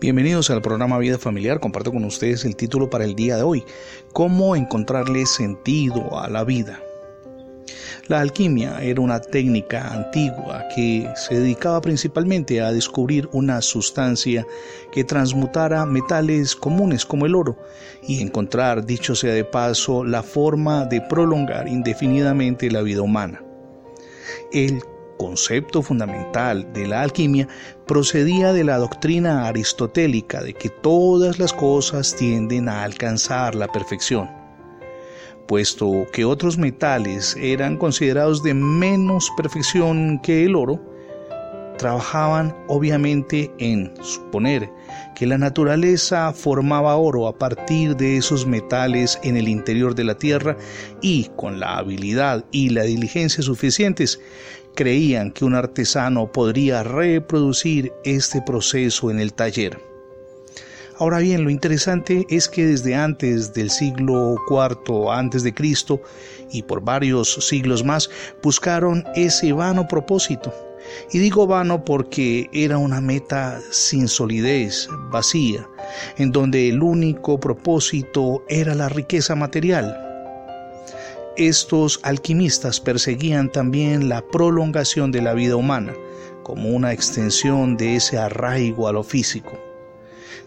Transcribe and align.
Bienvenidos 0.00 0.48
al 0.50 0.62
programa 0.62 0.96
Vida 0.98 1.18
Familiar. 1.18 1.58
Comparto 1.58 1.90
con 1.90 2.04
ustedes 2.04 2.44
el 2.44 2.54
título 2.54 2.88
para 2.88 3.04
el 3.04 3.16
día 3.16 3.36
de 3.36 3.42
hoy, 3.42 3.64
¿Cómo 4.12 4.54
encontrarle 4.54 5.26
sentido 5.26 6.20
a 6.20 6.28
la 6.28 6.44
vida? 6.44 6.80
La 8.06 8.20
alquimia 8.20 8.80
era 8.80 9.00
una 9.00 9.20
técnica 9.20 9.92
antigua 9.92 10.66
que 10.72 11.10
se 11.16 11.40
dedicaba 11.40 11.80
principalmente 11.80 12.60
a 12.60 12.70
descubrir 12.70 13.28
una 13.32 13.60
sustancia 13.60 14.46
que 14.92 15.02
transmutara 15.02 15.84
metales 15.84 16.54
comunes 16.54 17.04
como 17.04 17.26
el 17.26 17.34
oro 17.34 17.58
y 18.06 18.22
encontrar, 18.22 18.86
dicho 18.86 19.16
sea 19.16 19.34
de 19.34 19.44
paso, 19.44 20.04
la 20.04 20.22
forma 20.22 20.84
de 20.84 21.00
prolongar 21.00 21.66
indefinidamente 21.66 22.70
la 22.70 22.82
vida 22.82 23.02
humana. 23.02 23.42
El 24.52 24.80
concepto 25.18 25.82
fundamental 25.82 26.72
de 26.72 26.86
la 26.86 27.02
alquimia 27.02 27.46
procedía 27.86 28.54
de 28.54 28.64
la 28.64 28.78
doctrina 28.78 29.46
aristotélica 29.46 30.42
de 30.42 30.54
que 30.54 30.70
todas 30.70 31.38
las 31.38 31.52
cosas 31.52 32.16
tienden 32.16 32.70
a 32.70 32.84
alcanzar 32.84 33.54
la 33.54 33.68
perfección. 33.68 34.30
Puesto 35.46 36.06
que 36.12 36.24
otros 36.24 36.56
metales 36.56 37.36
eran 37.38 37.76
considerados 37.76 38.42
de 38.42 38.54
menos 38.54 39.30
perfección 39.36 40.20
que 40.22 40.44
el 40.44 40.56
oro, 40.56 40.80
trabajaban 41.78 42.54
obviamente 42.68 43.50
en 43.58 43.92
suponer 44.02 44.70
que 45.16 45.26
la 45.26 45.38
naturaleza 45.38 46.32
formaba 46.32 46.96
oro 46.96 47.26
a 47.26 47.38
partir 47.38 47.96
de 47.96 48.18
esos 48.18 48.46
metales 48.46 49.18
en 49.22 49.36
el 49.36 49.48
interior 49.48 49.94
de 49.94 50.04
la 50.04 50.16
tierra 50.16 50.56
y 51.00 51.30
con 51.36 51.58
la 51.58 51.78
habilidad 51.78 52.44
y 52.52 52.68
la 52.68 52.82
diligencia 52.82 53.42
suficientes 53.42 54.20
creían 54.74 55.32
que 55.32 55.44
un 55.44 55.54
artesano 55.54 56.30
podría 56.30 56.82
reproducir 56.82 57.92
este 58.04 58.42
proceso 58.42 59.10
en 59.10 59.18
el 59.20 59.32
taller. 59.32 59.97
Ahora 61.00 61.18
bien, 61.20 61.44
lo 61.44 61.50
interesante 61.50 62.26
es 62.28 62.48
que 62.48 62.66
desde 62.66 62.96
antes 62.96 63.54
del 63.54 63.70
siglo 63.70 64.34
IV 64.50 65.12
antes 65.12 65.44
de 65.44 65.54
Cristo 65.54 66.02
y 66.50 66.62
por 66.62 66.80
varios 66.80 67.34
siglos 67.34 67.84
más 67.84 68.10
buscaron 68.42 69.04
ese 69.14 69.52
vano 69.52 69.86
propósito 69.86 70.52
y 71.12 71.18
digo 71.18 71.46
vano 71.46 71.84
porque 71.84 72.48
era 72.52 72.78
una 72.78 73.00
meta 73.00 73.60
sin 73.70 74.08
solidez, 74.08 74.88
vacía, 75.10 75.68
en 76.16 76.32
donde 76.32 76.68
el 76.68 76.82
único 76.82 77.38
propósito 77.38 78.44
era 78.48 78.74
la 78.74 78.88
riqueza 78.88 79.34
material. 79.34 79.96
Estos 81.36 82.00
alquimistas 82.02 82.80
perseguían 82.80 83.52
también 83.52 84.08
la 84.08 84.26
prolongación 84.26 85.12
de 85.12 85.22
la 85.22 85.34
vida 85.34 85.56
humana, 85.56 85.94
como 86.42 86.70
una 86.70 86.92
extensión 86.92 87.76
de 87.76 87.96
ese 87.96 88.18
arraigo 88.18 88.88
a 88.88 88.92
lo 88.92 89.04
físico. 89.04 89.67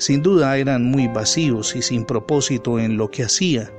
Sin 0.02 0.23
duda 0.23 0.57
eran 0.57 0.83
muy 0.83 1.07
vacíos 1.07 1.75
y 1.75 1.83
sin 1.83 2.05
propósito 2.05 2.80
en 2.80 2.97
lo 2.97 3.11
que 3.11 3.21
hacían 3.21 3.69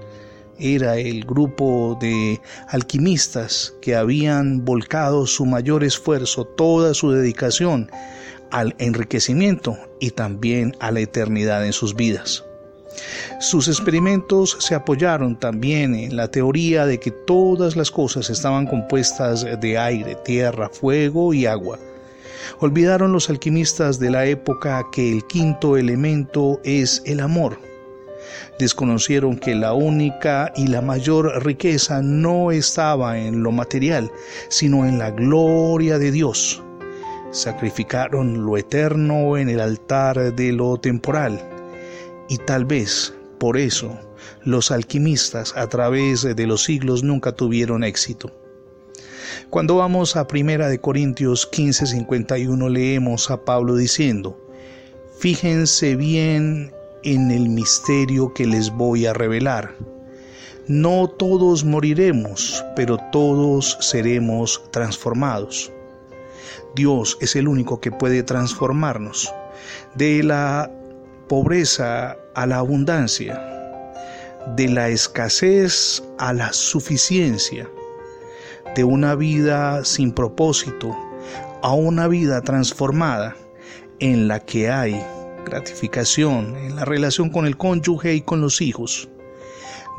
era 0.57 0.97
el 0.97 1.25
grupo 1.25 1.99
de 2.01 2.41
alquimistas 2.69 3.75
que 3.83 3.97
habían 3.97 4.65
volcado 4.65 5.27
su 5.27 5.47
mayor 5.47 5.83
esfuerzo, 5.83 6.45
toda 6.45 6.95
su 6.95 7.11
dedicación 7.11 7.91
al 8.53 8.77
enriquecimiento 8.79 9.77
y 9.99 10.13
también 10.13 10.77
a 10.79 10.93
la 10.93 11.01
eternidad 11.01 11.67
en 11.67 11.73
sus 11.73 11.97
vidas. 11.97 12.45
Sus 13.41 13.67
experimentos 13.67 14.57
se 14.61 14.77
apoyaron 14.77 15.37
también 15.37 15.97
en 15.97 16.15
la 16.15 16.29
teoría 16.29 16.87
de 16.87 17.01
que 17.01 17.11
todas 17.11 17.75
las 17.75 17.91
cosas 17.91 18.31
estaban 18.31 18.69
compuestas 18.69 19.45
de 19.61 19.77
aire, 19.77 20.15
tierra, 20.25 20.69
fuego 20.69 21.35
y 21.35 21.47
agua. 21.47 21.81
Olvidaron 22.61 23.13
los 23.13 23.31
alquimistas 23.31 23.99
de 23.99 24.11
la 24.11 24.27
época 24.27 24.85
que 24.93 25.13
el 25.13 25.25
quinto 25.27 25.77
elemento 25.77 26.61
es 26.65 27.03
el 27.07 27.21
amor 27.21 27.59
desconocieron 28.59 29.37
que 29.37 29.55
la 29.55 29.73
única 29.73 30.53
y 30.57 30.67
la 30.67 30.81
mayor 30.81 31.45
riqueza 31.45 32.03
no 32.03 32.51
estaba 32.51 33.19
en 33.19 33.43
lo 33.43 33.53
material, 33.53 34.11
sino 34.49 34.87
en 34.87 34.99
la 34.99 35.11
gloria 35.11 35.99
de 35.99 36.11
Dios. 36.11 36.63
Sacrificaron 37.31 38.45
lo 38.45 38.57
eterno 38.57 39.37
en 39.37 39.49
el 39.49 39.61
altar 39.61 40.35
de 40.35 40.53
lo 40.53 40.77
temporal. 40.77 41.41
Y 42.29 42.39
tal 42.39 42.65
vez 42.65 43.15
por 43.39 43.57
eso 43.57 43.99
los 44.45 44.71
alquimistas 44.71 45.55
a 45.57 45.67
través 45.69 46.23
de 46.23 46.47
los 46.47 46.65
siglos 46.65 47.03
nunca 47.03 47.33
tuvieron 47.33 47.85
éxito. 47.85 48.42
Cuando 49.51 49.77
vamos 49.77 50.17
a 50.17 50.27
Primera 50.27 50.69
de 50.69 50.81
Corintios 50.81 51.51
15:51 51.51 52.69
leemos 52.69 53.31
a 53.31 53.45
Pablo 53.45 53.77
diciendo: 53.77 54.39
Fíjense 55.19 55.97
bien 55.97 56.73
en 57.05 57.31
el 57.31 57.49
misterio 57.49 58.33
que 58.35 58.47
les 58.47 58.71
voy 58.71 59.07
a 59.07 59.13
revelar. 59.13 59.75
No 60.69 61.09
todos 61.09 61.65
moriremos, 61.65 62.65
pero 62.77 62.99
todos 63.11 63.77
seremos 63.81 64.63
transformados. 64.71 65.73
Dios 66.75 67.19
es 67.21 67.37
el 67.37 67.49
único 67.49 67.81
que 67.81 67.91
puede 67.91 68.23
transformarnos 68.23 69.33
de 69.95 70.23
la 70.23 70.71
pobreza 71.29 72.17
a 72.35 72.47
la 72.47 72.59
abundancia, 72.59 73.41
de 74.57 74.69
la 74.69 74.89
escasez 74.89 76.03
a 76.19 76.33
la 76.33 76.53
suficiencia, 76.53 77.69
de 78.75 78.85
una 78.85 79.15
vida 79.15 79.85
sin 79.85 80.13
propósito 80.13 80.97
a 81.63 81.73
una 81.75 82.09
vida 82.09 82.41
transformada 82.41 83.37
en 84.01 84.29
la 84.29 84.41
que 84.41 84.71
hay 84.71 85.01
gratificación 85.45 86.57
en 86.57 86.77
la 86.77 86.85
relación 86.85 87.31
con 87.31 87.47
el 87.47 87.57
cónyuge 87.57 88.15
y 88.15 88.23
con 88.23 88.41
los 88.41 88.61
hijos. 88.61 89.09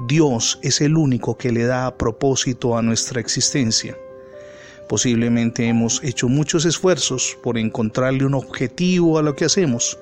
Dios 0.07 0.59
es 0.63 0.81
el 0.81 0.97
único 0.97 1.37
que 1.37 1.51
le 1.51 1.65
da 1.65 1.97
propósito 1.97 2.77
a 2.77 2.81
nuestra 2.81 3.19
existencia. 3.21 3.95
Posiblemente 4.93 5.67
hemos 5.67 6.03
hecho 6.03 6.29
muchos 6.29 6.65
esfuerzos 6.65 7.35
por 7.41 7.57
encontrarle 7.57 8.27
un 8.27 8.35
objetivo 8.35 9.17
a 9.17 9.23
lo 9.23 9.35
que 9.35 9.45
hacemos 9.45 9.97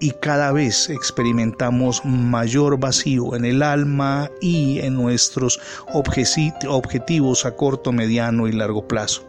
y 0.00 0.12
cada 0.12 0.50
vez 0.50 0.88
experimentamos 0.88 2.02
mayor 2.06 2.80
vacío 2.80 3.36
en 3.36 3.44
el 3.44 3.62
alma 3.62 4.30
y 4.40 4.78
en 4.78 4.94
nuestros 4.94 5.60
objetivos 5.92 7.44
a 7.44 7.54
corto, 7.54 7.92
mediano 7.92 8.48
y 8.48 8.52
largo 8.52 8.88
plazo. 8.88 9.28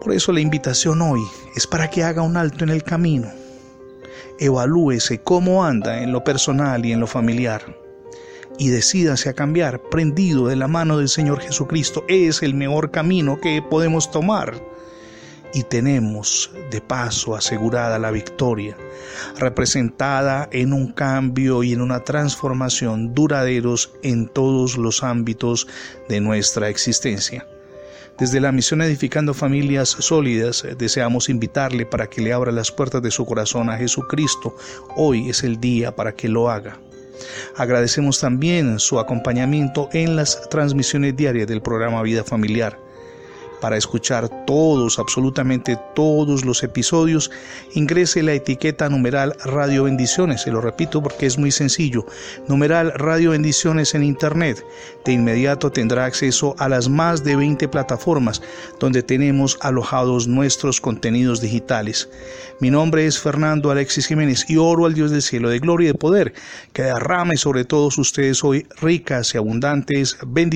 Por 0.00 0.12
eso 0.12 0.30
la 0.30 0.38
invitación 0.38 1.02
hoy 1.02 1.22
es 1.56 1.66
para 1.66 1.90
que 1.90 2.04
haga 2.04 2.22
un 2.22 2.36
alto 2.36 2.62
en 2.62 2.70
el 2.70 2.84
camino 2.84 3.28
evalúese 4.38 5.18
cómo 5.18 5.64
anda 5.64 6.00
en 6.00 6.12
lo 6.12 6.22
personal 6.22 6.86
y 6.86 6.92
en 6.92 7.00
lo 7.00 7.08
familiar 7.08 7.87
y 8.58 8.68
decídase 8.68 9.28
a 9.28 9.34
cambiar 9.34 9.80
prendido 9.80 10.48
de 10.48 10.56
la 10.56 10.68
mano 10.68 10.98
del 10.98 11.08
Señor 11.08 11.40
Jesucristo. 11.40 12.04
Es 12.08 12.42
el 12.42 12.54
mejor 12.54 12.90
camino 12.90 13.40
que 13.40 13.62
podemos 13.62 14.10
tomar. 14.10 14.60
Y 15.54 15.62
tenemos 15.62 16.50
de 16.70 16.82
paso 16.82 17.34
asegurada 17.34 17.98
la 17.98 18.10
victoria, 18.10 18.76
representada 19.38 20.46
en 20.52 20.74
un 20.74 20.92
cambio 20.92 21.62
y 21.62 21.72
en 21.72 21.80
una 21.80 22.00
transformación 22.04 23.14
duraderos 23.14 23.92
en 24.02 24.28
todos 24.28 24.76
los 24.76 25.02
ámbitos 25.02 25.66
de 26.08 26.20
nuestra 26.20 26.68
existencia. 26.68 27.46
Desde 28.18 28.40
la 28.40 28.52
misión 28.52 28.82
Edificando 28.82 29.32
Familias 29.32 29.88
Sólidas 29.88 30.66
deseamos 30.76 31.28
invitarle 31.28 31.86
para 31.86 32.08
que 32.08 32.20
le 32.20 32.32
abra 32.32 32.52
las 32.52 32.72
puertas 32.72 33.00
de 33.00 33.12
su 33.12 33.24
corazón 33.24 33.70
a 33.70 33.78
Jesucristo. 33.78 34.54
Hoy 34.96 35.30
es 35.30 35.44
el 35.44 35.60
día 35.60 35.94
para 35.94 36.12
que 36.12 36.28
lo 36.28 36.50
haga. 36.50 36.78
Agradecemos 37.56 38.20
también 38.20 38.78
su 38.78 38.98
acompañamiento 38.98 39.88
en 39.92 40.16
las 40.16 40.48
transmisiones 40.48 41.16
diarias 41.16 41.46
del 41.46 41.62
programa 41.62 42.02
Vida 42.02 42.24
Familiar 42.24 42.87
para 43.60 43.76
escuchar 43.76 44.28
todos, 44.44 44.98
absolutamente 44.98 45.78
todos 45.94 46.44
los 46.44 46.62
episodios, 46.62 47.30
ingrese 47.74 48.22
la 48.22 48.34
etiqueta 48.34 48.88
numeral 48.88 49.34
Radio 49.44 49.84
Bendiciones. 49.84 50.42
Se 50.42 50.50
lo 50.50 50.60
repito 50.60 51.02
porque 51.02 51.26
es 51.26 51.38
muy 51.38 51.50
sencillo. 51.50 52.04
Numeral 52.48 52.92
Radio 52.94 53.30
Bendiciones 53.30 53.94
en 53.94 54.02
Internet. 54.02 54.64
De 55.04 55.12
inmediato 55.12 55.70
tendrá 55.70 56.04
acceso 56.04 56.54
a 56.58 56.68
las 56.68 56.88
más 56.88 57.24
de 57.24 57.36
20 57.36 57.68
plataformas 57.68 58.42
donde 58.80 59.02
tenemos 59.02 59.56
alojados 59.60 60.26
nuestros 60.26 60.80
contenidos 60.80 61.40
digitales. 61.40 62.08
Mi 62.60 62.70
nombre 62.70 63.06
es 63.06 63.18
Fernando 63.18 63.70
Alexis 63.70 64.06
Jiménez 64.06 64.50
y 64.50 64.56
oro 64.56 64.86
al 64.86 64.94
Dios 64.94 65.12
del 65.12 65.22
cielo 65.22 65.48
de 65.48 65.60
gloria 65.60 65.90
y 65.90 65.92
de 65.92 65.98
poder 65.98 66.34
que 66.72 66.82
derrame 66.82 67.36
sobre 67.36 67.64
todos 67.64 67.96
ustedes 67.98 68.42
hoy 68.42 68.66
ricas 68.80 69.32
y 69.34 69.38
abundantes 69.38 70.18
bendiciones 70.26 70.48